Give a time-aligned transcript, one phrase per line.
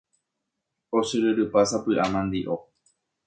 [0.99, 2.55] Ochyryrypa sapy'a mandi'o.